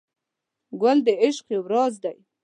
[0.81, 2.17] ګل د عشق یو راز دی.